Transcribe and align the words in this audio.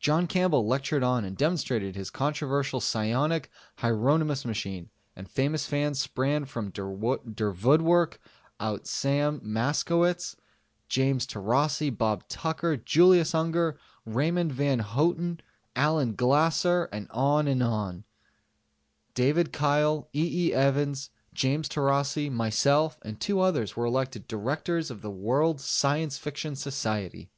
John 0.00 0.26
Campbell 0.26 0.66
lectured 0.66 1.02
on 1.02 1.24
and 1.24 1.34
demonstrated 1.34 1.96
his 1.96 2.10
controversial 2.10 2.78
psionic 2.78 3.50
Hieronymus 3.76 4.44
machine, 4.44 4.90
and 5.16 5.30
famous 5.30 5.64
fans 5.64 5.98
sprang 5.98 6.44
from 6.44 6.68
der 6.68 6.84
vood 7.50 7.80
work 7.80 8.20
out 8.60 8.86
Sam 8.86 9.40
Moskowitz, 9.42 10.36
James 10.90 11.26
Taurasi, 11.26 11.88
Bob 11.88 12.28
Tucker, 12.28 12.76
Julius 12.76 13.34
Unger, 13.34 13.78
Raymond 14.04 14.52
Van 14.52 14.80
Houten, 14.80 15.40
Allen 15.74 16.14
Glasser... 16.14 16.90
David 19.14 19.52
Kyle, 19.54 20.06
E. 20.14 20.48
E. 20.48 20.52
Evans, 20.52 21.08
James 21.32 21.66
Taurasi, 21.66 22.30
myself 22.30 22.98
and 23.00 23.18
2 23.18 23.40
others 23.40 23.74
were 23.74 23.86
elected 23.86 24.28
Directors 24.28 24.90
of 24.90 25.00
the 25.00 25.10
World 25.10 25.62
Science 25.62 26.18
Fiction 26.18 26.54
Society. 26.54 27.30